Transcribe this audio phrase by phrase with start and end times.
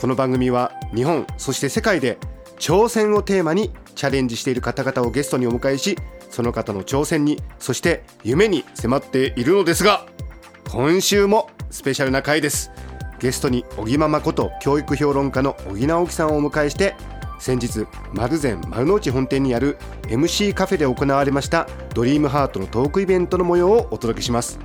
[0.00, 2.16] この番組は日本そして世界で
[2.58, 5.98] 挑戦をテーマにチャレンジしている方々をゲストにお迎えし
[6.30, 10.06] その方の挑戦にそして夢に迫っているのですが
[10.70, 12.70] 今週もスペシャルな回です。
[13.18, 16.96] ゲストに小木ママこと教育評論家の小木直樹さんをお迎えして
[17.38, 24.58] 先日丸善丸の内本店にある MC カフェで行われましたドリームハートのトークイベントの模様をお届けします。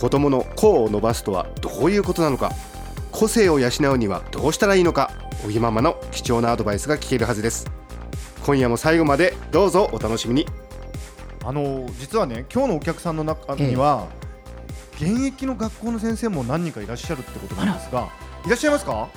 [0.00, 2.50] 子どもの個を伸ばすとはどういうことなのか。
[3.20, 5.10] 個性を養うにはどうしたらいいのか
[5.42, 7.70] 小木ママの貴重なアドバイスが聞けるはずです。
[8.46, 10.46] 今夜も最後までどうぞお楽しみに。
[11.44, 14.08] あの実はね今日のお客さんの中には、
[14.94, 18.08] 現役の学校の先生も何人かいらっしゃるってことなんですが
[18.46, 19.10] いらっしゃいますか？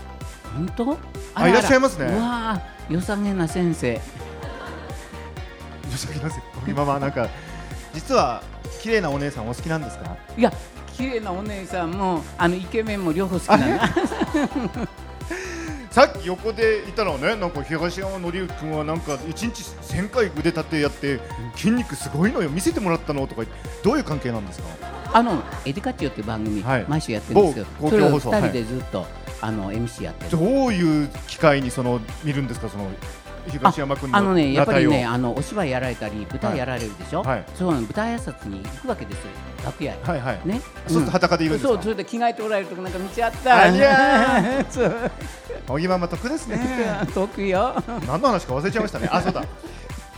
[0.53, 0.97] 本当？
[1.35, 2.07] あいらっしゃいますね。
[2.07, 4.01] うわー良さげな先生。
[5.91, 7.29] 申し訳ないです今はなんか
[7.93, 8.43] 実は
[8.81, 10.17] 綺麗なお姉さんお好きなんですか？
[10.38, 10.51] いや
[10.95, 13.58] 綺麗なお姉さんもあのイケメンも両方好きな。
[13.58, 13.80] の
[15.91, 21.19] さっき横でいたらねなんか東山紀之君はなんか一日1000回腕立てやって
[21.55, 23.44] 筋肉すごいのよ見せてもらったのとか
[23.83, 24.66] どういう関係なんですか？
[25.13, 26.85] あのエディカチオっていう番組、はい。
[26.88, 28.41] 毎週やってるんですけど某それを公共放送。
[28.41, 29.05] 二人でずっと、
[29.41, 30.31] あの MC やってる。
[30.31, 32.88] どういう機会にその見るんですかその
[33.49, 37.45] 東山君のあのねやっぱりね裸あのお芝居やられたり舞台やられるでしょ、はい。
[37.55, 39.25] そう舞台挨拶に行くわけですよ
[39.66, 40.47] 楽屋へ、体をはいはい。
[40.47, 40.61] ね？
[40.88, 41.73] そうすると裸でいるんですか？
[41.73, 43.58] そうそれで着替えておられるとこなんか見ちゃった。
[43.63, 45.11] ありゃそう
[45.67, 46.59] 小木ママ得ですね。
[47.13, 47.73] 得意よ。
[48.08, 49.08] 何の話か忘れちゃいましたね。
[49.11, 49.44] あそうだ。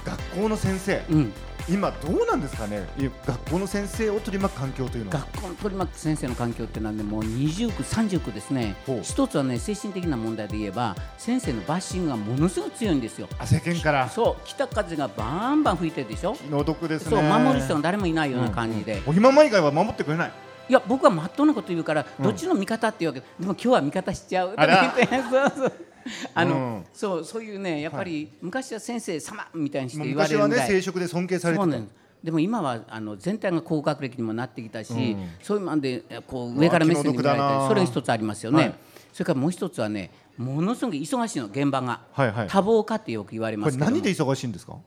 [0.03, 1.01] 学校の先生。
[1.09, 1.33] うん
[1.67, 2.87] 今どうなんですかね？
[2.99, 5.17] い学校の先生を取り巻く環境というのは。
[5.19, 8.75] 学校の取り巻く先生の環境っていうのはねもう20区30区ですね。
[9.01, 13.27] 一つはね精神的な問題で言えば先生のバッシングがものすごく強いんですよ。
[13.39, 14.07] あ世間から。
[14.09, 14.41] そう。
[14.45, 16.35] 北風がバンバン吹いてるでしょ？
[16.35, 17.09] 気の毒ですね。
[17.09, 20.31] そう守る人が誰もいないような感じで、小木ママ以外は守ってくれない。
[20.69, 23.19] いや僕はまっとうなこと言うから、どっちの味方っていうわけ。
[23.21, 25.15] でも今日は味方しちゃうとか言って。
[25.29, 25.73] そうそう
[26.33, 26.85] あの、うん。
[26.93, 30.49] そうそういうねやっぱり、昔は先生様みたいにして言われるぐらい。
[30.49, 31.79] 昔はね聖職で尊敬されてた。
[32.23, 35.29] でも今はあの全体が高学歴にもなってきたし、うん。
[35.41, 37.61] そういうまでこう上から目線で見られうわ気の毒だな。
[37.61, 38.75] てそれが一つありますよね、はい。
[39.13, 42.47] それからもう一つはねものすごく忙しいの現場が、はいはい。
[42.47, 43.91] 多忙化ってよく言われますけども。
[43.91, 44.77] 何で忙しいんですか？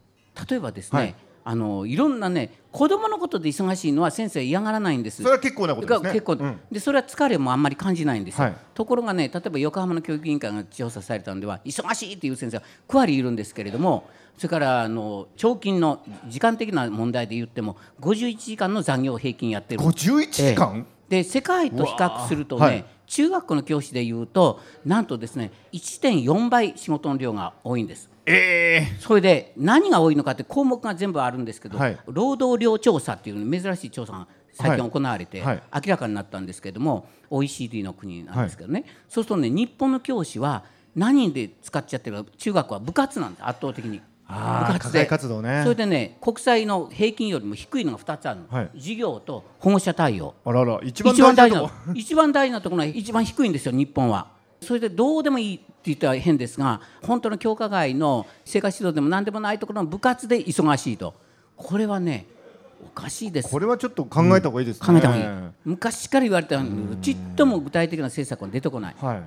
[0.49, 1.15] 例えばですね、はいい、
[1.49, 5.23] あのいろんなね子供のことで忙しいのは先生嫌がらないんです。
[5.23, 6.09] それは結構なことですね。
[6.09, 6.61] が結構、うん。
[6.71, 8.57] でそれは疲れもあんまり感じないんですよ、はい。
[8.75, 19.81] ところがね例えば横浜の教育委員会が調査されたのでは忙しいっていう先生が9割いるんですけれどもそれからあの長勤の時間的な問題で言っても51時間の残業を平均やってる。
[19.81, 21.23] 51時間、ええ。
[21.23, 28.11] で世界と比較するとね、中学校の教師でいうとなんとですね1.4倍仕事の量が多いんです。
[28.29, 31.99] ええそれで何が多いのかって項目が全部あるんですけど、はい。
[32.07, 35.63] 労働量調査っていう珍しい調査が最近行われて、はい。
[35.75, 44.01] 明らかになったんですけども OECD の国なんですけどね、そうするとね日本の教師は何で使っちゃってるか中学は部活なんです圧倒的に。
[44.29, 45.07] 部活で。
[45.07, 45.63] 活動ね。
[45.63, 48.71] それでね国際の平均よりも低いのが2つあるの、はい。
[48.75, 50.35] 授業と保護者対応。
[50.85, 54.38] 一番大事な一番大事なところが一番低いんですよ日本は。
[54.61, 61.15] それでどうでもいいって言ったら変ですが本当の教科外の生活指導でも何でもないところの部活で忙しいと。
[61.57, 62.27] これはね
[62.85, 63.51] おかしいです。
[63.51, 68.97] これはちょっと考えた方がいいですね、考えた方がいい、昔から言われたようにちっとも具体的な政策が出てこない。
[69.01, 69.23] はい。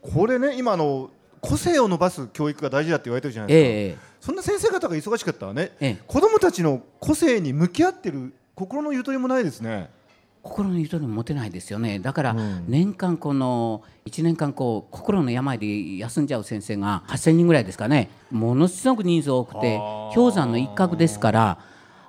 [0.00, 1.10] これね今あの
[1.40, 4.16] 個性を伸ばす教育が大事だって言われてるじゃないですか、ええ。
[4.20, 6.02] そんな先生方が忙しかったらね、ええ。
[6.06, 9.90] 子供たちの個性に向き合ってる心のゆとりもないですね
[10.46, 11.98] 心のゆとりも持てないですよね。
[11.98, 12.64] だからうん。
[12.68, 18.10] 年間この1年間こう心の病で休んじゃう先生が8000人ぐらいですかね。
[18.30, 19.78] ものすごく人数多くて
[20.14, 21.58] 氷山の一角ですから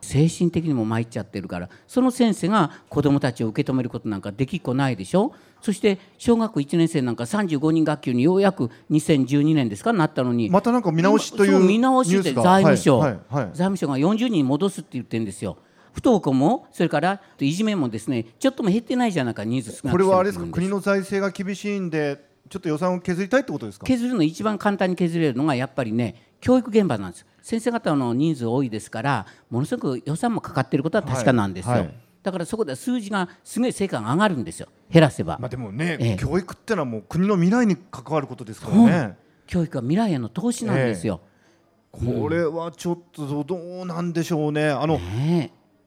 [0.01, 5.33] 精神的にも参っちゃってるからその先生が子どもたちを受け止めることなんかできっこないでしょ。
[5.59, 10.49] そして小学校1年生なんか35人学級にようやく2012年ですかなったのに。
[10.49, 13.45] またなんか見直しという見直しで財務省、はいはいはい。
[13.47, 15.57] 財務省が40人戻すって言ってるんですよ。
[15.97, 20.45] 不登校もそれからいじめもですねちょっとも減ってないじゃないか人数これはあれですか？
[20.51, 23.85] 国の財政が厳しいんでちょっと予算を削りたいってことですか？
[23.87, 27.25] 削るの一番簡単に削れるのがやっぱりね教育現場なんです。
[27.41, 31.81] 先生方の人数多いですからものすごく予算もかかっていることは確かなんですよ、はい。
[31.81, 36.15] はいだからそこで数字がすごい成果が上がるんですよ減らせば、まあでもね、ええ。
[36.17, 39.17] 教育ってのはもう国の未来に関わることですからね。
[39.45, 41.21] 教育は未来への投資なんですよ、
[41.89, 44.67] これはちょっとどうなんでしょうね。
[44.67, 44.99] あの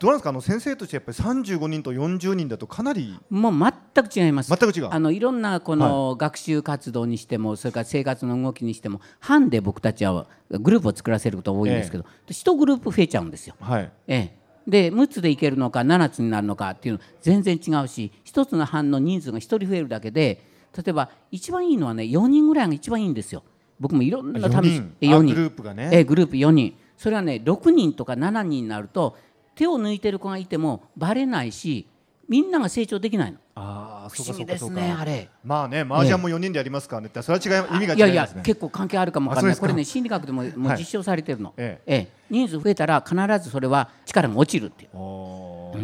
[0.01, 0.31] どうなんですか？
[0.31, 4.49] あの先生としてやっぱり35人と40人だとかなりもう全く違います。
[4.49, 4.89] 全く違う？
[4.91, 13.55] あのいろんなこの学習活動にしても、それから生活の動きにしても班で僕たちはグループを作らせることが多いんですけど、一グループ増えちゃうんですよ。
[13.61, 13.93] はい。
[14.09, 14.37] ええ、
[14.67, 20.43] で6つでいけるのか7つになるのかっていうの全然違うし1つの班の人数が1人増えるだけで
[20.75, 23.43] 例えば一番いいのはね4人ぐらいが一番いいんですよ。
[23.79, 24.95] 僕もいろんな試し四人。
[25.03, 25.33] え4人。
[25.33, 25.91] あグループがね。
[25.93, 26.75] ええグループ4人。
[26.97, 29.17] それはね6人とか7人になると
[29.61, 31.87] 手を抜いてる子がいてもバレないし
[32.27, 33.39] みんなが成長できないの。
[33.57, 35.29] ああ、不思議ですねあれ。
[35.45, 37.09] まあね、麻雀も4人でやりますからね。
[37.09, 38.43] って、それは違い意味がいやいや違いますね。
[38.43, 39.57] 結構関係あるかもわかんない。
[39.57, 41.95] これね心理学でももう実証されてるの、ええ。
[41.95, 43.15] え人数増えたら必
[43.45, 44.91] ずそれは力が落ちるっていう。
[44.93, 45.75] こ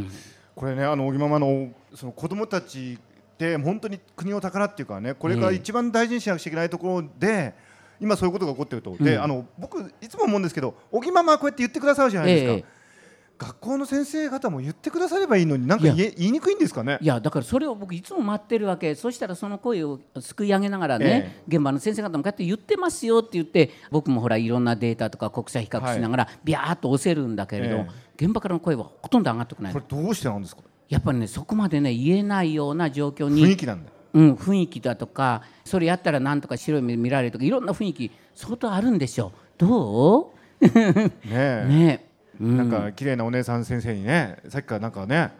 [0.62, 7.55] れねあの小木ママのその子供たちって本当に国の宝っていうかねこれから一番大事にしなくちゃいけないところで、
[8.00, 12.75] 今そういうことが起こってると、であの僕いつも思うんですけど小木ママはこうやって言ってくださるじゃないですか、ええ
[13.38, 16.96] 学校の先生方も言ってくださればいいのになんか言いにくいんですかね？
[17.02, 18.94] いやだからそれを僕いつも待ってるわけ。
[18.94, 27.86] そしたらその声をすくい上げながらね、現場の先生方もこうやって言ってますよって言って僕もほらいろんなデータとか国際比較しながらビャーっと押せるんだけれど、え
[28.16, 29.72] 現場からの声はほとんど上がってこない。
[29.74, 30.62] これどうしてなんですか？
[30.88, 39.32] やっぱりねそこまでね言えないような状況に雰囲気なんだうん、雰囲気だとかそれやったらなんとか白い目見られるとかいろんな雰囲気相当あるんでしょう。
[39.58, 41.64] ど ねうえ。
[41.68, 42.06] ね
[42.40, 42.56] うん。
[42.56, 45.32] なんか綺麗なお姉さん先生にねさっきからなんかね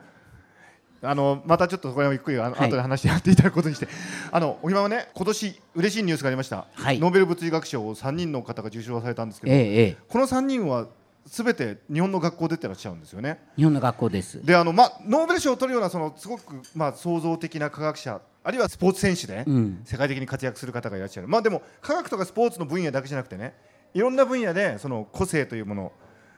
[1.03, 2.69] あのまたちょっとこれをゆっくりあの、はい。
[2.69, 3.89] 後で話してやっていただくことにして
[4.33, 6.99] あのお今はね今年嬉しいニュースがありました、はい。
[6.99, 9.97] ノーベル物理学賞を3人の方が受賞されたんですけど、ええええ。
[10.09, 10.87] この3人は
[11.27, 13.41] すべて日本の学校出てらっしゃるんですよね。
[13.57, 14.45] 日本の学校です。
[14.45, 19.81] であの、ま、ノーベル賞を取るようなそのすごく、まあ、創造的な科学者あるいはスポーツ選手で、うん。
[19.85, 23.55] 世界的に活躍する方がいらっしゃる、まあ、でも科学とかスポーツの分野だけじゃなくてね
[23.93, 25.93] いろんな分野でその個性というものを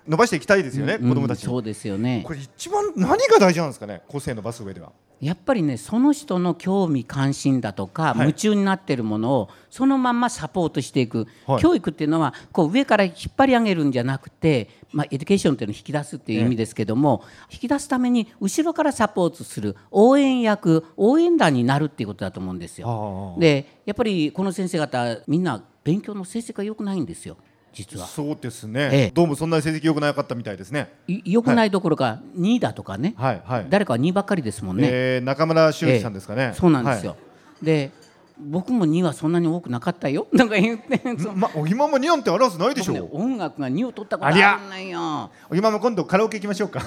[0.08, 2.22] 伸ばしていきたいですよね、子どもたちにうんそうですよね。
[2.25, 4.90] これ一番何が大事なんですかね個性伸ばす上では。
[5.20, 8.20] やっぱりねその人の興味関心だとか、い。
[8.20, 11.62] 夢中になっているものをそのまんまサポートしていく、はい。
[11.62, 19.76] 教育っていうのはこう上から引っ張り上げるんじゃなくて、まあ、 education っていうのを引き出すっていう意味ですけども、引き出すために後ろからサポートする。
[19.90, 23.37] 応援役応援団になるっていうことだと思うんですよ。
[23.38, 27.38] でやっぱりこの先生方みんな勉強の成績が良くないんですよ
[27.79, 28.07] 実は。
[28.07, 29.11] そうですね、ええ。
[29.15, 30.93] どうもそんなに成績良くなかったみたいですね。
[31.07, 34.89] い良くないどころか2位だとかね、はいはい、誰かは2位ばっかりですもんね。
[34.91, 37.13] えー中村修二さんですかね、そうなんですよ。
[37.13, 37.17] は
[37.63, 37.93] で
[38.40, 40.26] 僕も2はそんなに多くなかったよ。
[40.37, 41.00] とか言って
[41.35, 42.93] まあ、今もニャンってあるはずないでしょ。
[42.93, 45.31] 僕ねう、音楽が2を取ったことあるんないよ。
[45.55, 46.81] 今も今度カラオケ行きましょうか。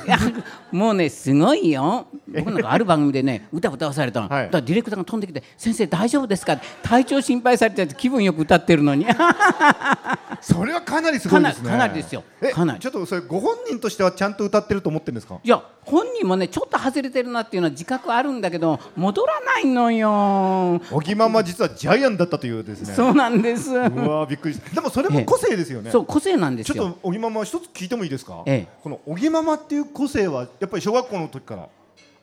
[0.72, 2.08] もうねすごいよ。
[2.28, 4.46] 僕なんかある番組でね歌歌わされたの、はい。
[4.46, 9.06] だからディレクターが飛んできて「先生大丈夫ですか?」体調心配されてて気分よく歌ってるのに。
[10.42, 11.70] それはかなりすごいですね。
[11.70, 12.24] かなりですよ。
[12.42, 12.80] えかなり。
[12.80, 15.40] ちょっとそれご本人としてはちゃんと歌ってると思ってるんですか？
[15.44, 22.94] いや本人もねちょっと外れてるなっていうのは自覚あるんだけど戻らないのよ、小木ママ実はジャイアンだったというですね。
[22.94, 23.72] そうなんです。
[23.72, 24.70] うわーびっくりした。
[24.74, 28.68] でもそれも個性ですよね、そう個性なんでちょっすよと小木ママ一つ聞いてもいいですか、ええ。
[28.82, 31.68] この小木ママっていう個性はやっぱり小学校の時から。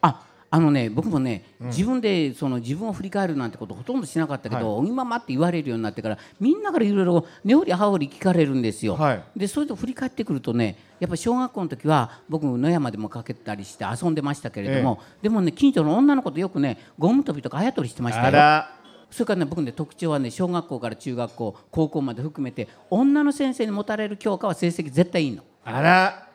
[0.00, 8.96] ああのね僕もね、自分でその自分を振り返るなんてことほとんどしなかったけど「おぎまま」って言われるようになってからみんなからいろいろ根掘り葉掘り聞かれるんですよ。
[8.96, 9.22] はい。
[9.36, 18.64] でそれと振り返ってくるとねやっぱ小学校の時は僕野山でもかけたりして遊んでましたけれども、でもね近所の女の子とよくねゴム跳びとかあやとりしてましたよ。
[19.10, 25.42] らそれからね僕ね特徴はね小学校から中学校高校まで含めて女の先生に持たれる教科は成績絶対いいの。
[25.64, 26.28] あら。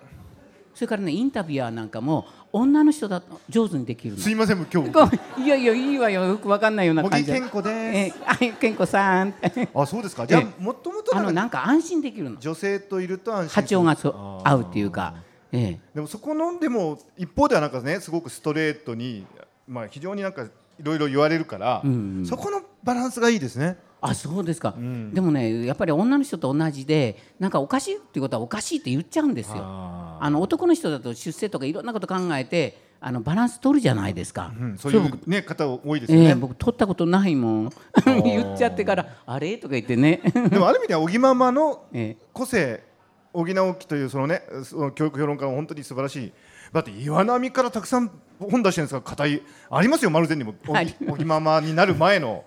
[0.74, 4.20] それからねインタビュアーなんかも女の人だと上手にできるの。
[4.20, 7.40] すいません今日いやいやいいわよよくわかんないような感じで。
[7.40, 7.70] 健子で
[8.12, 8.20] す。
[8.20, 9.34] えはい健子さん。
[9.74, 10.26] あそうですか。
[10.26, 12.40] じゃもともとあのなんか安心できるの。
[12.40, 13.62] 女性といると安心。
[13.62, 15.16] 波長がそ合うっていうか。
[15.52, 15.80] ええ。
[15.94, 19.28] でもそこのでも一方ではなんかねすごくストレートに
[19.68, 20.48] まあ非常になんか
[20.80, 21.82] いろいろ言われるから、
[22.26, 23.78] そこのバランスがいいですね。
[24.06, 25.14] あそうですか、ん。
[25.14, 29.56] でもねやっぱり女の人と同じでなんかおかしいっていうことはおかしいって言っちゃうんですよ。
[29.60, 37.70] ああの男の人だと出世とかいろんなこと考えてあのバランス取るじゃないですか、うん、そういう、ね、方多いですよね、ええ僕取ったことないもん。
[38.24, 39.58] 言っちゃってからあれ？
[39.58, 40.22] とか言ってね。
[40.50, 42.26] でもある意味では小木ママの ええ。
[42.34, 42.84] 個性
[43.32, 46.34] 小木直樹というそのねその教育評論家は本当に素晴らしい
[46.74, 50.56] だって岩波からたくさん本出してるんですから硬いありますよ丸善にも。
[50.68, 50.94] はい。
[51.08, 52.44] 小木ママになる前の、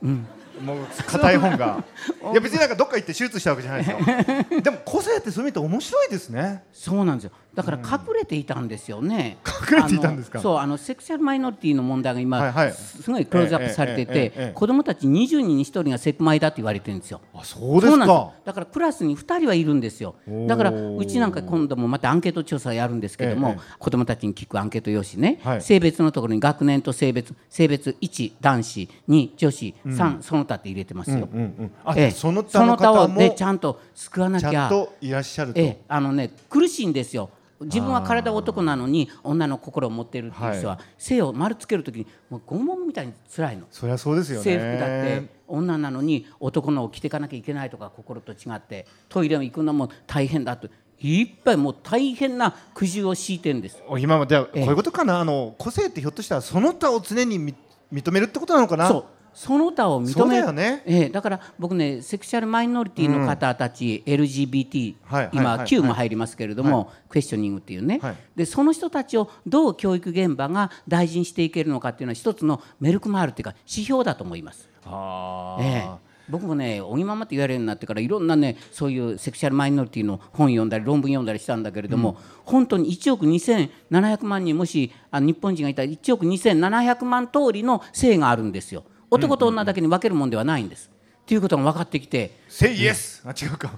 [0.61, 1.85] もう硬い本が。
[2.33, 4.61] いや別になんかどっか行って手術したわけじゃないですよ。
[4.63, 6.65] でも個性ってそういう意味で面白いですね。
[6.73, 7.31] そうなんですよ。
[7.55, 9.39] だから隠れていたんですよね、
[9.71, 10.41] 隠れていたんですか？
[10.41, 12.73] そうあのセクシャルマイノリティの問題が今、はいはい。
[12.73, 17.21] すごいクローズアップされてて子どもたち20人に1人がセクマイだって言われてるんですよ。
[17.35, 20.17] あそうですそうなんですかだからクラスに2人はいるんですよ。
[20.47, 25.63] だからうちなんか今度もまたアンケート調査やるんですけども、ええ子どもたちに聞くアンケート用紙ね、はい。
[25.63, 31.29] 性別のところに学年と性別性別1男子2女子3、その他って入れてますよ。
[31.33, 32.11] うんうんあええ。
[32.11, 34.51] その他のその他をねちゃんと救わなきゃ。
[34.51, 37.31] ちゃんといらっしゃると、ええ、あのね苦しいんですよ。
[37.59, 43.65] 自分は体は男なのに女の心を持っているっていう人は、性を丸つけるときにもう拷問みたいに辛いの。
[43.71, 44.45] そりゃそうですよね。
[44.45, 50.69] 制服だって女なのに男のを着ていかなきゃいけないとか心と違ってトイレに行くのも大変だと
[51.01, 53.83] いっぱいもう大変な苦渋を強いてるんです。
[53.89, 54.63] お今まではこうえ。
[54.63, 57.55] えいうことかな、あの個性ってひょっとしたらその他を常にみ
[57.91, 58.89] 認めるってことなのかな？
[58.89, 59.05] そう
[59.37, 60.47] その他を認める。
[60.47, 60.83] よね。
[60.87, 68.17] ええだから僕ねセクシャルマイノリティの方たち、LGBT、はいはい今、はい Q も入りますけれども、クエスチョニングっていうね、はい。
[68.35, 74.71] でその人たちをどう教育現場が大事にしていけるのかっていうのは一つのメルクマールっていうか指標だと思います。
[74.87, 75.59] あ。
[75.61, 75.89] ーええ、
[76.31, 90.91] 僕もねおぎままって言われるようになってからいろんなねそういうセクシャルマイノリティの本読んだり論文読んだりしたんだけれども、本当に1億2700万人もしあの日本人がいたら1億2700万通りの性があるんですよ男と女だけに分けるもんではないんです。
[91.23, 93.73] っていうことが分かってきて「Say yes」あ 違うか、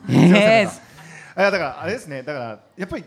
[1.35, 2.23] あだからあれですね。
[2.23, 3.05] だからやっぱり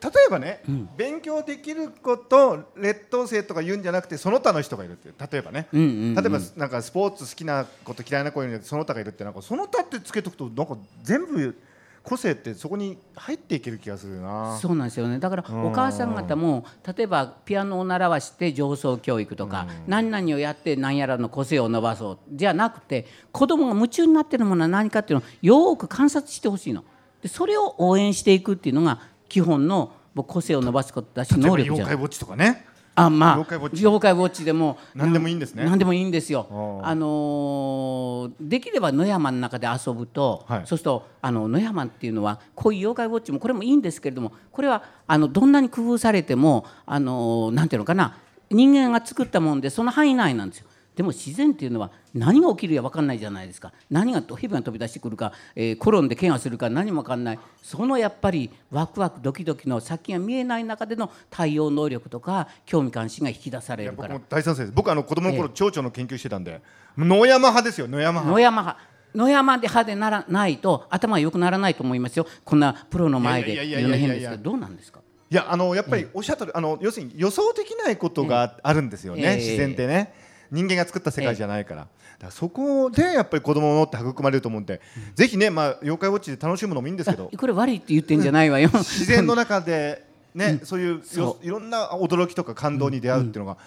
[0.00, 0.62] 例えばね、
[0.96, 6.14] 勉強できること劣等生とか言うんじゃなくてその他の人がいるって例えばね、うんうんうん。
[6.14, 11.58] 例えばなんかスポーツ好きなこと嫌いな子いるんだけどその他がいるってなんかその他ってつけとくとなんか全部
[12.02, 14.58] 個性ってそこに入っていける気がするな。
[14.60, 15.18] そうなんですよね。
[15.18, 16.64] だからお母さん方も
[16.96, 22.18] 例えばピアノを習わして上層教育とか何々をやって何やらの個性を伸ばそう。
[22.32, 26.84] じゃなくて子供が夢中になってるものは何かっていうのをよーく観察してほしいの。
[27.22, 32.64] でそれを応援していくっていうのが基本の僕個性を伸ばすことだし能力じゃない妖怪ウォッチとかね
[33.00, 34.44] あまあ妖怪ウォッチ。
[34.44, 35.64] でも何でもいいんですね。
[35.64, 36.46] 何でもいいんですよ。
[36.82, 40.60] あのーできれば野山の中で遊ぶと、はい。
[40.66, 48.16] そうするとあの野山っていうのはこういう妖怪ウォッチもこれもいいんですけれどもこれはあのどんなに工夫されてもあのーなんていうのかな
[48.50, 50.67] 人間が作ったもんでその範囲内なんですよ。
[50.98, 53.72] でも自然っていうのは何が起きるや分かんないじゃないですか。
[53.88, 57.38] 何が蛇が飛び出してくるか、えー転んで怪我するか何も分かんない。
[57.62, 64.08] そのやっぱりワクワクドキドキの先が見えない中での対応能力とか興味関心が引き出されるから。
[64.08, 64.72] いや僕も大賛成です。
[64.74, 66.60] 僕あの子供の頃え蝶々の研究してたんで。
[66.96, 68.32] 野山派ですよ野山派。
[68.32, 68.84] 野山派。
[69.14, 72.26] 野山で派でならないと頭が良くならないと思いますよ。
[72.44, 75.00] こんなプロの前でいやいやい言うの変ですけどどうなんですか？
[75.30, 79.36] いやあのやっぱりおっしゃったとあの要するに予想できないことがあるんですよね、ええ。
[79.36, 80.14] 自然ってね
[80.50, 81.90] 人間が作った世界じゃないから,、だか
[82.26, 84.80] らそこでやっぱり子供のって育まれると思うんで、
[85.14, 87.30] ぜひね、まあ、妖怪ウォッチで楽しむのもいいんですけど。
[87.36, 88.70] これ悪いって言ってんじゃないわよ。
[88.72, 91.02] 自然の中でね、そういう
[91.42, 93.58] いろんな驚きとか感動に出会うっていうのが、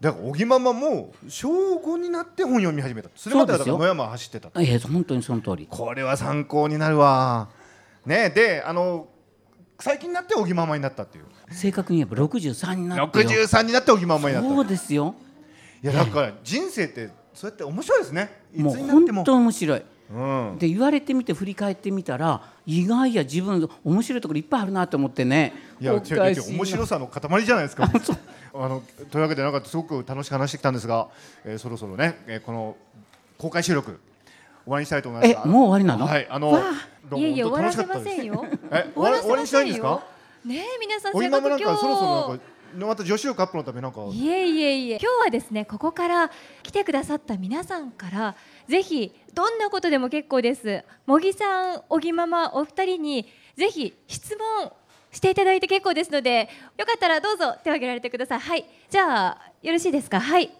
[0.00, 3.10] だから小木ママも小5になって本読み始めた。
[3.16, 4.60] それまではだから野山走ってた。
[4.60, 5.66] いや本当にその通り。
[5.68, 7.48] これは参考になるわ
[8.06, 9.08] ねであの
[9.80, 11.24] 最近になって小木ママになったっていう。
[11.50, 13.24] 正確に言えば63になってよ。
[13.24, 14.48] 63になって小木ママになった。
[14.48, 15.14] そうですよ
[15.82, 18.42] いやだから人生ってそうやって面白いですね。
[18.56, 19.24] もう本。
[19.24, 20.56] 当面白いうん。
[20.58, 27.84] で言われてみて振り返ってみたら意外や自分面白いところいっぱいあるなと思ってねいや違う違う面白さの塊じゃないですか。
[28.54, 31.08] あのというわけでなんかすごく楽しく話してきたんですが、
[31.44, 32.76] えーそろそろね、えーこの
[33.36, 34.00] 公開収録
[34.64, 35.46] 終わりにしたいと思います。
[35.46, 36.06] えもう終わりなの？
[36.10, 36.58] はいあの
[37.16, 39.88] いえいえ終わらせませんよえ終わらせ終わりにしたいんですか？
[39.90, 40.02] ま
[40.44, 40.60] せんよ。
[40.62, 42.44] ねえ皆さんお今もなん今日かそろそろなんか
[42.76, 44.98] また女子力アップのためなんかいえいえいえ。
[45.00, 46.30] 今日はですねここから
[46.62, 48.36] 来てくださった皆さんから
[48.68, 50.84] ぜひどんなことでも結構です。
[51.06, 54.72] 茂木さん小木ママお二人にぜひ質問
[55.10, 58.40] していただいて結構ですのでよかったらどうぞ手を挙げられてください。
[58.40, 58.64] はい。
[58.90, 60.20] じゃあよろしいですか？
[60.20, 60.52] はい。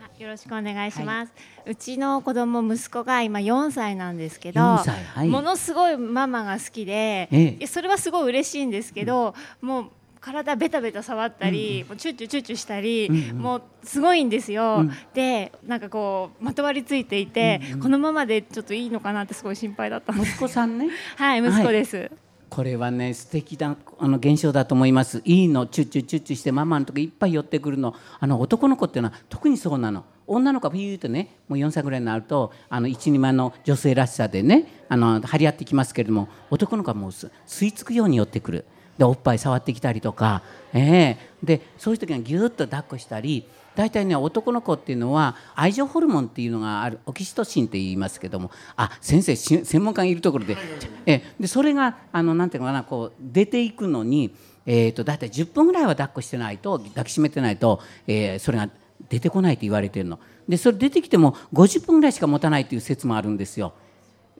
[0.00, 1.32] あよろしくお願いします、
[1.66, 5.28] うちの子供息子が今4歳なんですけど4歳はい。
[5.28, 7.66] ものすごいママが好きで、ええ。
[7.66, 14.92] それはすごい嬉しいんですけど、もう体ベタベタ触ったり、もうチュッチュチュッチュしたり、もうすごいんですよ、うん。
[15.14, 20.24] でなんかこうまとわりついていて、このままでちょっといいのかなってすごい心配だったんで。
[20.24, 20.88] す息子さんね？
[21.16, 22.10] はい息子です、
[22.48, 25.22] これはね素敵なあの現象だと思います。
[25.24, 27.94] いいのチュッチュチュッチュしてママのとこいっぱい寄ってくるの。
[28.18, 30.04] あの男の子っていうのは特にそうなの。
[30.26, 38.64] 女の子はピューってねもう4歳ぐらいになるとあの一人前の女性らしさでねあの張り合ってきますけれども男の子はもうす吸い付くように寄ってくる
[38.98, 41.36] でおっぱい触ってきたりとか、ええ。
[41.42, 50.56] でそういう時にはぎゅーっと抱っこしたり大体ね男の子っていうのは愛情ホルモンっていうのがあるオキシトシンって言いますけどもあ先生専門家がいるところで
[51.04, 54.34] えでそれがあのなんていうのかなこう出ていくのに、
[54.64, 58.70] えーと、大体10分ぐらいは抱っこしてないと抱きしめてないと、えー、それが
[59.10, 60.18] 出てこないと言われてるの。
[60.48, 63.74] でそれ出てきても50分ぐらいしか持たないという説もあるんですよ。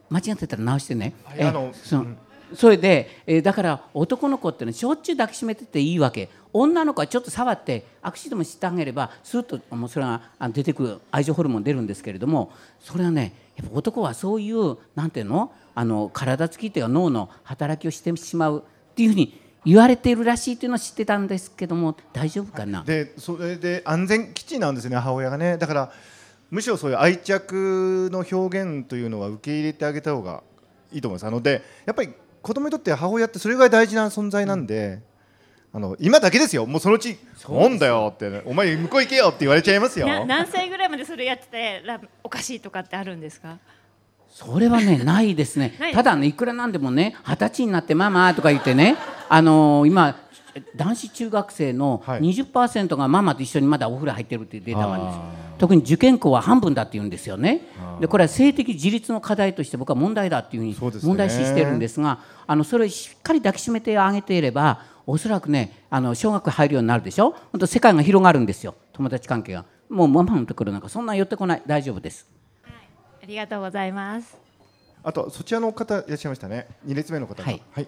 [0.09, 1.13] 間違ってたら直してね。
[1.39, 2.17] あのその、うん
[2.53, 6.29] それで、えー、だから男の子ってのはしょっちゅう抱きしめてていいわけ。
[6.53, 15.51] 女の子はちょっと触って握手でもしてあげればスーッともうそれが出てくる愛情ホルモン出るんですけれどもそれはねやっぱ男はそういうなんていうの？
[15.75, 25.57] あの体つきっていうか脳の働きをしてしまうっていうふうに言われているらしいっていうのを知ってたんですけども大丈夫かな、でそれで安全基地なんですね母親がね。
[25.57, 25.91] だから
[26.49, 30.41] むしろそういう愛着の表現というのは受け入れてあげた方が
[30.91, 31.27] いいと思います。
[31.27, 35.01] あのでやっぱり子供にとって母親ってそれぐらい大事な存在なんで、
[35.73, 36.65] あの今だけですよ。
[36.65, 37.17] もうそのうち
[37.49, 40.07] 「なんだよ」って、お前向こう行けよ」って言われちゃいますよ。
[40.25, 41.83] 何歳ぐらいまでそれやってて
[42.23, 43.57] おかしいとかってあるんですか？
[44.29, 45.73] それはね ないですね。
[45.93, 48.95] ただねいくらなんでもね二十歳になってママとか言ってね
[49.29, 50.15] あのー、今
[50.75, 55.19] 男子中学生の20%がママと一緒にまだお風呂入ってるっていうデータがあるんです
[55.57, 57.61] 特に受験校は半分だって言うんですよね。
[57.99, 67.31] でこれは性的自立の課題として僕は問題だっていうふうに問題視してるんですがあのそれをしっかり抱きしめてあげていればおそらくねあの小学入るようになるでしょ？
[67.51, 68.75] 本当世界が広がるんですよ。
[68.93, 69.65] 友達関係が。
[69.89, 71.63] もうママのところなんかそんな寄ってこない。
[71.65, 72.27] 大丈夫です、
[72.61, 72.73] はい、
[73.23, 74.37] ありがとうございます。
[75.01, 76.67] あとそちらの方いらっしゃいましたね。
[76.85, 77.87] 2列目の方はい、はい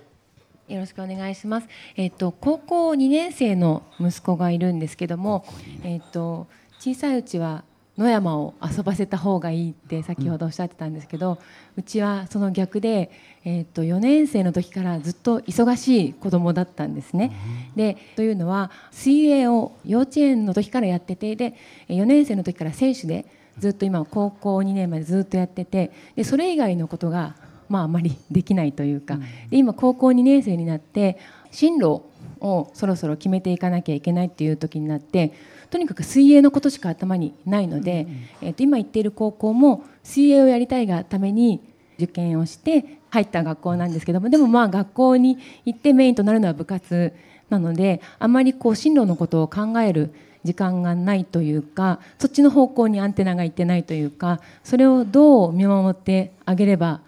[0.70, 1.68] よろしくお願いします。
[1.96, 5.44] えっ、と高校2年生の息子がいるんですけども、
[5.84, 6.48] えっ、と
[6.80, 7.64] 小さいうちは
[7.98, 11.40] 野山を遊ばせた方がいいって先ほどおっしゃってたんですけど、
[11.76, 13.10] うちはその逆で、
[13.44, 17.32] えー、と4年生の時からずっと忙しい子供だったんですね。
[17.76, 21.56] でというのは水泳を幼稚園の時からやっててで
[21.90, 23.26] 4年生の時から選手で
[23.58, 27.36] ずっと今高校2年までずっとやっててでそれ以外のことが
[27.70, 29.18] まあ、あまりできないというか、
[29.50, 31.18] で今高校2年生になって
[31.52, 32.02] 進路
[32.42, 35.34] をそろそろ決めていかなきゃいけないっていう時になって
[35.70, 38.08] とにかく水泳のことしか頭にないので、
[38.42, 41.62] えー、と今行っている高校も水泳をやりたいがために
[41.98, 47.14] 受験をして入った学校なんですけどもでもまあ学校に行ってメインとなるのは部活
[47.50, 57.02] なのであまりこう進路のことを考える時間がないというかそっちの方向にアンテナがいってないというかそれをどう見守ってあげれば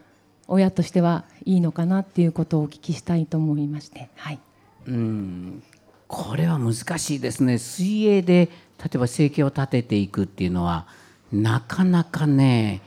[0.47, 4.39] 親としてはいいのかなっていうことをお聞きしたいと思いまして、はい、
[4.88, 5.63] うん。
[6.08, 7.58] これは難しいですね。
[7.58, 8.49] 水泳で
[8.84, 10.88] 例えば生計を立てていくっていうのは
[11.32, 12.82] なかなかね。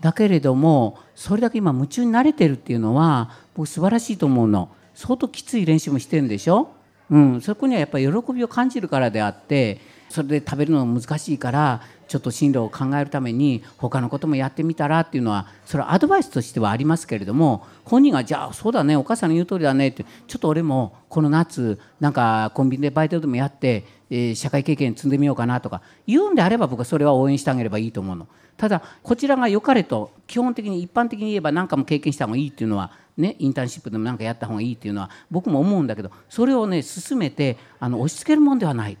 [0.00, 4.68] だけれどもそれだけ今夢中になれてるっていうのは僕素晴らしいと思うの。
[4.96, 6.70] 相当きつい練習もしてるんでしょ、
[7.10, 28.28] うん、そこにはやっぱり喜びを感じるからであってそれで食べるのが難しいからちょっと進路を考えるために他のこともやってみたらっていうのはそれはアドバイスとしてはありますけれども本人がじゃあそうだねお母さんの言う通りだねってちょっと俺もこの夏なんかコンビニでバイトでもやって、えー、社会経験積んでみようかなとか言うんであれば僕はそれは応援してあげればいいと思うの。
[28.56, 38.98] ただこちらが良かれと基本的に一般的に言えば何かも経験した方がいいっていうのはね、インターンシップでも何かやった方がいいっていうのは僕も思うんだけどそれをね進めてあの押し付けるもんではない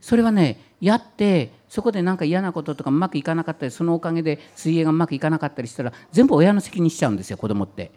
[0.00, 7.90] それはねやってそこで何か嫌なこととかうまくいかなかったりそのおかげで水泳がうまくいかなかったりしたら全部親の責任しちゃうんですよ子供って。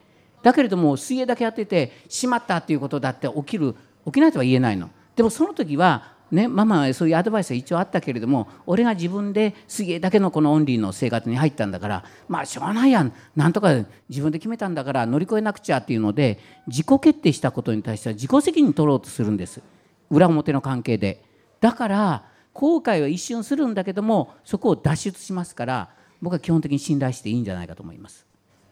[0.43, 4.89] だけれども水泳だけやっててしまったっていうことだって起きる起きないとは言えないの。
[5.15, 13.73] でもその時はね、ママはそういうアドバイスは一応あったけれども俺が自分で水泳だけのこのオンリーの生活に入ったんだからまあしょうがないやんなんとか
[14.07, 19.61] 自分で決めたんだから乗り越えなくちゃっていうので自己決定したことに対しては自己責任取ろうとするんです
[20.09, 21.21] 裏表の関係で。
[21.59, 25.89] だから後悔は一瞬するんだけどもそこを脱出しますから
[26.21, 28.25] 僕は基本的に信頼していいんじゃないかと思います。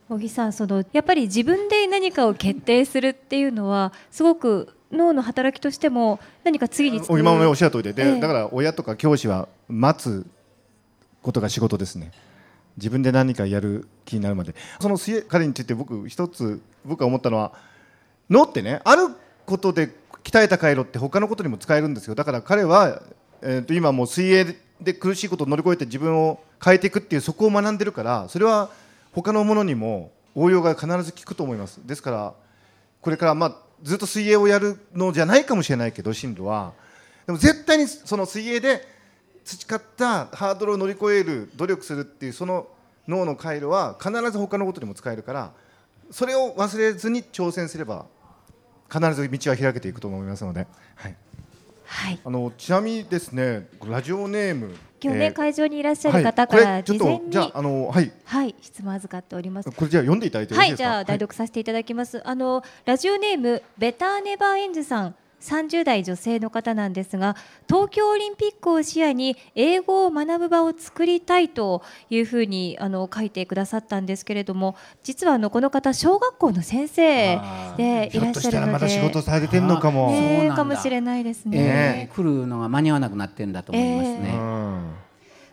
[0.09, 10.25] 小木さんそのやっぱり自分で何かを決定するっていうのはすごく脳の働きとしても何か次に今もおっしゃる通りでで、ええ、だから親とか教師は待つ
[11.21, 12.11] ことが仕事ですね。
[12.77, 14.55] 自分で何かやる気になるまで。
[14.79, 17.53] その彼について僕一つ僕が思ったのは
[18.29, 19.09] 脳ってねある
[19.45, 22.15] ことで鍛えた回路って他のことにも使えるんですよ。
[22.15, 23.03] だから彼は
[23.41, 28.69] えー、と今もう水泳で苦しいことを乗り越えて自分を変えていくっていうそこを学んでるからそれは
[29.13, 31.85] 他のものにも応用が必ず効くと思います。
[31.85, 32.33] ですから
[33.01, 36.73] これからまあずっと水泳をやるのじゃないかもしれないけど進路は。
[37.25, 38.85] でも絶対にその水泳で
[39.45, 42.67] 培ったハードルを乗り越える努力するっていうその
[43.07, 45.51] 脳の回路は必ず他のことにも使えるから
[46.11, 48.05] それを忘れずに挑戦すれば
[48.91, 50.67] 必ず道は開けていくと思いますので。
[50.95, 51.15] はい。
[51.91, 52.19] はい。
[52.23, 58.11] あのちなみにですねラジオネーム今日ね、えー会場にいらっしゃる方かはい、らこれちょっ事前に、とじゃああのはい。
[58.25, 59.71] はい質問預かっております。
[59.71, 60.83] これじゃあ読んでいただいてはい、しいですか？
[60.83, 62.21] じゃあ代読させていただきます。
[62.27, 65.15] あのラジオネームベターネバーエンズさん。
[65.41, 67.35] 30代女性の方なんですが
[67.67, 77.39] 東京オリンピックを視野に英語を学ぶ場を作りたいというふうにあの書いてくださったんですけれども実はあのこの方小学校の先生
[77.77, 80.55] でいらっしゃるのでひょっとしたらまだ仕事されてんのかも、そうねなんだ。
[80.55, 81.57] かもしれないですね。
[81.57, 82.09] え。
[82.11, 84.31] ー来るのが間に合わなくなってんだと思いますね。
[84.33, 85.08] うん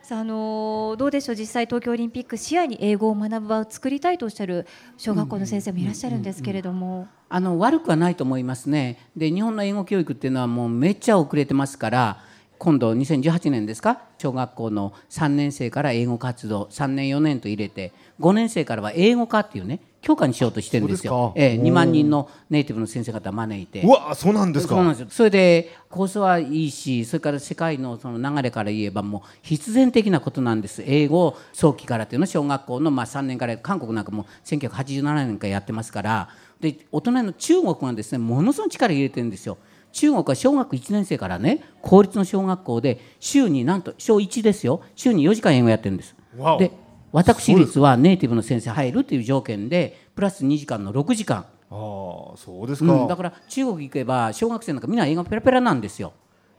[0.06, 4.64] さあ、あのどうでしょう実際東京オリンピック視野に英語を学ぶ場を作りたいとおっしゃる
[4.96, 9.00] 小学校の先生もいらっしゃるんですけれども、あの悪くはないと思いますね。
[9.16, 12.22] で日本の英語教育っていうのはもうめっちゃ遅れてますから
[12.56, 14.00] 今度2018年ですか？
[14.18, 21.32] 小学校の3年生から英語活動3年4年と入れて5年生からは英語科っていうね教科にしようとしてるんですよ。
[21.34, 23.82] ええ2万人のネイティブの先生方招いて。
[23.82, 36.28] うわそうなんですかそうなんですよそれで構想はいいしそれから世界のその流れから言えばもう必然的なことなんです英語を早期からっていうのは小学校のまあ3年から韓国なんかも1987年からやってますから
[36.60, 39.58] で大人の中国がですねものすごい力入れてるんですよ。
[39.92, 46.14] 中国は小学1年生からね公立の小学校で週になんと小1ですよ週に4時間英語やってるんです。
[46.58, 46.70] で
[47.12, 56.12] 私立はネイティブの先生入るという条件でプラス2時間の6時間ああそうですか、うん、だから中国行けば小学生なんかみんな英語ペラペラなんですよ。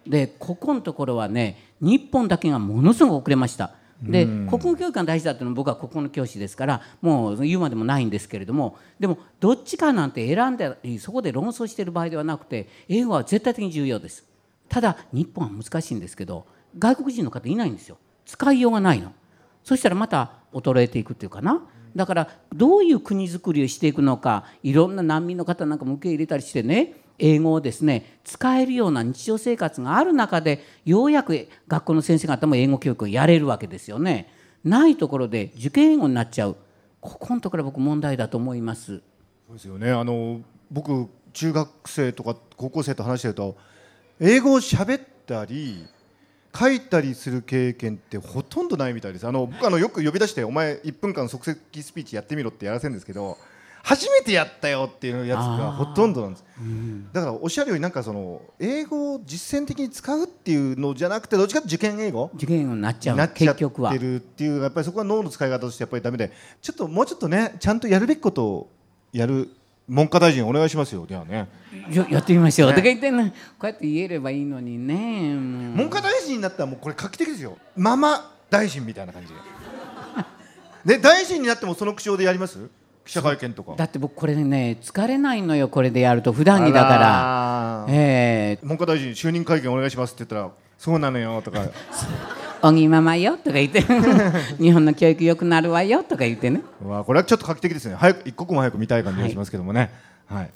[0.05, 3.71] でここのところはね日本だけがものすごく遅れました。
[4.01, 14.23] で国語教育が大事だっていうのは僕は国語の教師ですからもう言うまでもないんですけれどもでもどっちかなんて選んだりそこで論争している場合ではなくて英語は絶対的に重要です。
[14.69, 16.45] ただ日本は難しいんですけど
[16.77, 19.13] 外国人の方いないんですよ使いようがないの。
[19.63, 21.62] そしたらまた衰えていくっていうかな
[21.95, 34.31] だからどういう国づくりをしていくのかいろんな難民の方なんかも受け入れたりしてね英語をですね使えるような日常生活がある中でようやく学校の先生方も英語教育をやれるわけですよね。
[34.63, 36.57] ないところで受験英語になっちゃう
[36.99, 39.01] ここのところ僕問題だと思います。
[39.47, 43.57] そうですよねあの僕中学生とか高校生と話してると
[44.19, 45.86] 英語を喋ったり
[46.55, 49.27] 書いたりする経験ってほとんどないみたいです。
[49.27, 53.38] あの僕あのよく呼び出してお前1分間即席スピーチやってみろってやらせるんですけど
[53.83, 56.43] 初めてやったよっていうやつがほとんどなんです。
[57.13, 62.31] だからおっしゃるようになんかその英語を実践的に使うっていうのじゃなくてどっちかというと受験英語？
[62.33, 66.33] 受験英語になっちゃうになっちゃってるっていうやっぱりそこは脳の使い方としてやっぱりダメで。
[66.62, 68.69] ちょっともうちょっとねちゃんとやるべきことを
[69.13, 69.49] やる
[69.88, 71.06] 文科大臣お願いしますよ。
[71.06, 71.47] ではね。
[71.91, 72.76] ややってみましょう、ね。
[72.76, 75.36] とか言ってねこうやって言えればいいのにね。
[75.76, 77.58] 文科大臣になったらもうこれ画期的ですよ。
[77.76, 79.36] ママ大臣みたいな感じで。
[80.95, 82.69] ね大臣になってもその口調でやります？
[83.06, 83.76] 記者会見とか。
[83.78, 86.34] だって僕これね疲れないのよこれでやると。
[86.34, 86.97] 普段着だから。
[87.00, 91.62] らええ文科大臣就任会見お願いしますって言ったらそうなのよとか
[92.61, 93.81] おぎままよとか言って。
[94.59, 96.61] 日本の教育良くなるわよとか言ってね。
[96.83, 97.95] うわこれはちょっと画期的ですね。
[97.95, 99.91] 早く一刻も早く見たい感じがしますけどもね。
[100.25, 100.49] はい、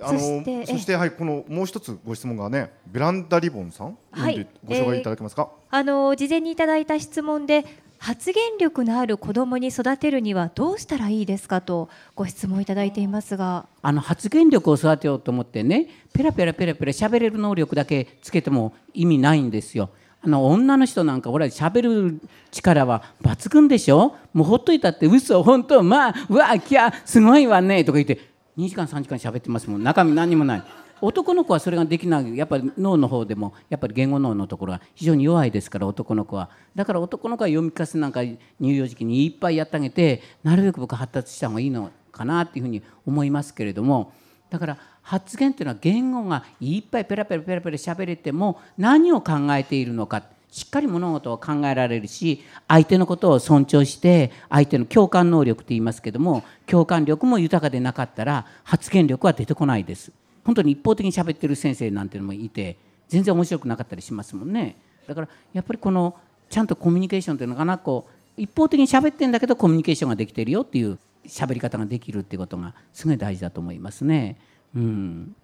[0.00, 4.46] あのそしてそしてはいこのもう一つご質問がねベランダリボンさん、はい。
[4.64, 7.64] ご紹介いただけますか、あの事前にいただいた質問で
[7.98, 13.66] 発言力のある子どもに育てるにはどうしたらいいですかとご質問いただいていますが。
[13.80, 19.90] あの発言力を育てようと思ってねペラペラペラペラ喋れる能力だけつけても意味ないんですよ。
[20.24, 24.16] あの女の人なんかほら喋る力は抜群でしょ？
[24.32, 28.18] もうほっといたって嘘本当まあうわきゃすごいわねとか言って
[28.56, 29.82] 2時間3時間喋ってますもん。
[29.82, 30.62] 中身何にもない。
[31.00, 32.36] 男の子はそれができない。
[32.36, 36.48] やっぱり脳の方でもやっぱり言語脳のところが非常に弱いですから男の子は。
[36.74, 44.12] だから男の子は読み聞かせなんか乳幼児期にいっぱいやってあげてなるべく僕発達した方がいいのかなっていうふうに思いますけれども。
[44.48, 50.24] だから発言っていうのは言語がいっぱいペラペラペラペラ喋れても何を考えているのか。
[50.50, 60.12] しっかり物事を考えられるし相手のことを尊重して相手の共感能力と言いますけども共感力も豊かでなかったら発言力は出てこないです。
[60.44, 62.76] 本当に一方的に喋ってる先生なんていうのもいて
[63.08, 64.76] 全然面白くなかったりしますもんね。
[65.08, 66.14] だからやっぱりこの
[66.48, 68.06] ちゃんとコミュニケーションというのかなこ
[68.38, 74.36] う一方的に喋ってんだけどコミュニケーションができてるよっていう喋り方ができるっていうことがすごい大事だと思いますね。
[74.76, 75.36] うん、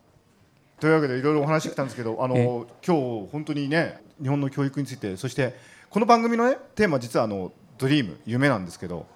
[0.80, 2.44] というわけでいろいろお話してきたんですけどあのえ
[2.84, 5.54] 今日本当にね日本の教育についてそして
[5.88, 9.06] この番組のねテーマ実はあのドリーム夢なんですけど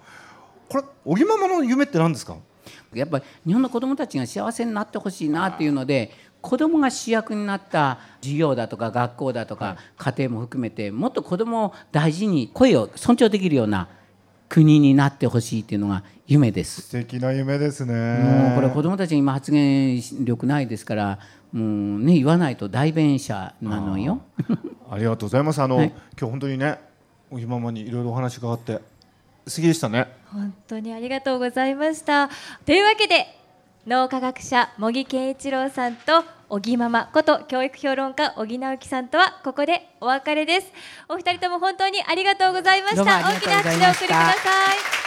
[0.69, 2.37] これ小木ママの夢って何ですか？
[2.93, 13.89] やっぱり日本の子どもたちが幸せになってほしいなっていうので子どもが主役になった授業だとか学校だとか家庭も含めてもっと子どもを大事に声を尊重できるような
[14.49, 16.81] 国になってほしいっていうのが夢です。
[16.81, 17.93] 素敵な夢ですね。
[17.93, 21.19] もうこれ子どもたち今発言力ないですから
[21.51, 21.63] も
[21.97, 24.21] うね言わないと代弁者なのよ。
[24.89, 25.61] ありがとうございます。
[25.61, 25.87] あの、はい。
[25.87, 26.79] 今日本当にね
[27.31, 28.79] おぎママにいろいろお話伺って
[29.47, 30.07] 素敵でしたね。
[30.31, 32.29] 本当にありがとうございました。
[32.65, 33.25] というわけで
[33.85, 40.71] 脳科学者茂木健一郎さんと小木ママこと教育評論家小木直樹さんとはここでお別れです。
[41.07, 43.03] お二人とも本当にありがとうございました。
[43.03, 45.04] 大きな拍手でお送りください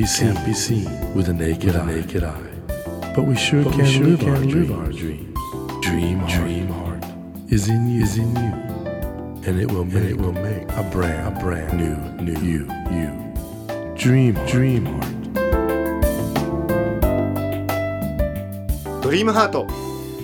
[0.00, 1.84] be seen, can't be seen with a naked, eye.
[1.84, 2.40] naked eye.
[3.14, 4.70] But we sure But can, we sure live, can our live dreams.
[4.70, 5.38] our dreams.
[5.82, 7.04] Dream, heart, dream heart
[7.48, 8.52] is in you, is in you,
[9.46, 13.10] and it will make, it will make a brand, a brand new, new you, you.
[13.96, 15.06] Dream, heart, dream heart.
[19.02, 19.66] ドリームハート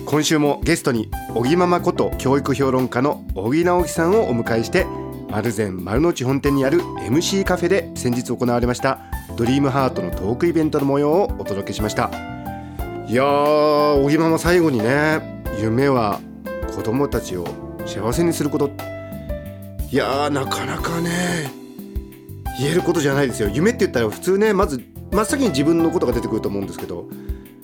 [0.05, 4.85] 今週もゲストに小木ママこと教育評論家の小木直樹さんをお迎えして
[5.29, 8.99] 丸善丸の内本店にある MC カフェで先日行われました
[9.37, 12.09] ドリームハートのトークイベントの模様をお届けしました。
[13.07, 16.19] いやー小木ママ最後にね夢は
[16.75, 17.45] 子供たちを
[17.85, 18.71] 幸せにすること。
[19.91, 21.51] いやーなかなかね
[22.59, 23.49] 言えることじゃないですよ。
[23.53, 27.07] 夢って言ったら普通ねまず真っ先に自分のことが出てくると思うんですけど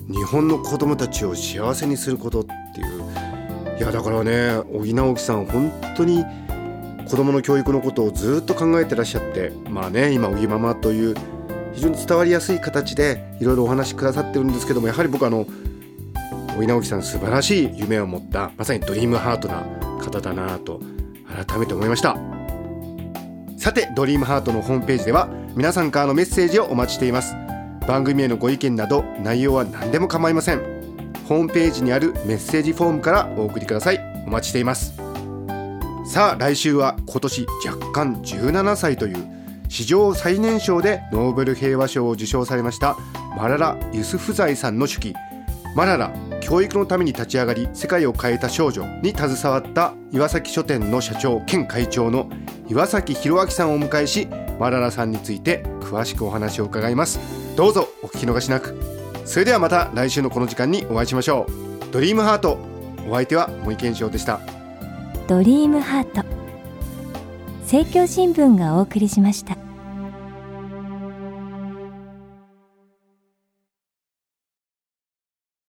[0.08, 3.78] 日本の子供たちを幸せにすることっていう。
[3.78, 6.24] いやだからね小木直樹さん本当に
[7.10, 11.16] 子供の教育のことをずっと考えてらっしゃってまあね今小木ママという
[11.74, 15.46] 非常に伝わりやすい形でいろいろお話しくださってるんですけどもやはり僕あの
[16.54, 19.64] 小木直樹さん素晴らしい夢を持ったまさにドリームハートな
[20.00, 20.80] 方だなと
[21.46, 22.16] 改めて思いました。
[23.58, 27.34] さてドリームハートのホームページでは皆さんからのメッセージをお待ちしています。
[27.88, 30.60] 番組へのご意見など内容は何でも構いません。
[31.28, 34.00] ホームページにあるメッセージフォームからお送りください。
[34.26, 34.92] お待ちしています。
[36.06, 39.33] さあ来週は今年若干17歳という
[39.74, 42.96] 史上最年少でノーベル平和賞を受賞されました
[43.36, 45.14] マララ・ユスフザイさんの手記。
[45.74, 52.30] マララ教育のために立ち上がり世界を変えた少女に携わった岩崎書店の社長兼会長の
[52.68, 54.28] 岩崎弘明さんをお迎えし
[54.60, 57.18] マララさんについて詳しくお話を伺います。
[57.56, 58.78] どうぞお聞き逃しなく。
[59.24, 61.92] それではまた来週のこの時間にお会いしましょう。
[61.92, 62.58] ドリームハート。
[63.08, 64.38] お相手は森健翔でした。
[65.26, 66.43] ドリームハート。
[67.64, 69.73] 政教新聞がお送りしました。